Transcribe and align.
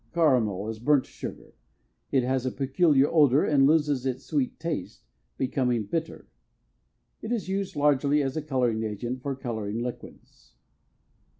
Caramel 0.15 0.67
is 0.67 0.79
burnt 0.79 1.05
sugar; 1.05 1.53
it 2.11 2.23
has 2.23 2.43
a 2.43 2.51
peculiar 2.51 3.07
odor 3.13 3.43
and 3.45 3.67
loses 3.67 4.03
its 4.07 4.25
sweet 4.25 4.59
taste, 4.59 5.05
becoming 5.37 5.83
bitter. 5.83 6.27
It 7.21 7.31
is 7.31 7.47
used 7.47 7.75
largely 7.75 8.23
as 8.23 8.35
a 8.35 8.41
coloring 8.41 8.81
agent 8.81 9.21
for 9.21 9.35
coloring 9.35 9.77
liquids. 9.77 10.55